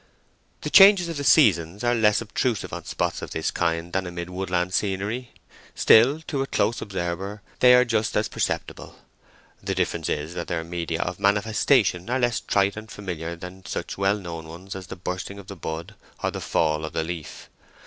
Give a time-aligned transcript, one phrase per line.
[0.61, 4.31] The changes of the seasons are less obtrusive on spots of this kind than amid
[4.31, 5.29] woodland scenery.
[5.75, 8.97] Still, to a close observer, they are just as perceptible;
[9.61, 13.95] the difference is that their media of manifestation are less trite and familiar than such
[13.95, 15.93] well known ones as the bursting of the buds
[16.23, 17.47] or the fall of the leaf.